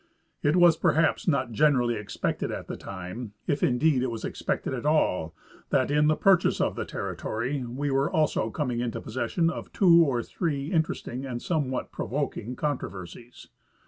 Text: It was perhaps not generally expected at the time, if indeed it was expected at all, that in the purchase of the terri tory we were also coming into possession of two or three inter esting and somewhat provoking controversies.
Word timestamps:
It 0.41 0.55
was 0.55 0.77
perhaps 0.77 1.27
not 1.27 1.51
generally 1.51 1.93
expected 1.93 2.49
at 2.51 2.65
the 2.65 2.75
time, 2.75 3.33
if 3.45 3.61
indeed 3.61 4.01
it 4.01 4.09
was 4.09 4.25
expected 4.25 4.73
at 4.73 4.83
all, 4.83 5.35
that 5.69 5.91
in 5.91 6.07
the 6.07 6.15
purchase 6.15 6.59
of 6.59 6.75
the 6.75 6.87
terri 6.87 7.15
tory 7.15 7.63
we 7.63 7.91
were 7.91 8.09
also 8.09 8.49
coming 8.49 8.79
into 8.79 8.99
possession 8.99 9.51
of 9.51 9.71
two 9.71 10.03
or 10.03 10.23
three 10.23 10.71
inter 10.71 10.93
esting 10.95 11.29
and 11.29 11.39
somewhat 11.39 11.91
provoking 11.91 12.55
controversies. 12.55 13.49